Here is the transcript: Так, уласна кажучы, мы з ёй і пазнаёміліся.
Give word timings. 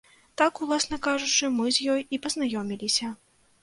Так, 0.41 0.61
уласна 0.67 0.99
кажучы, 1.09 1.53
мы 1.59 1.77
з 1.79 1.89
ёй 1.97 2.05
і 2.13 2.23
пазнаёміліся. 2.27 3.17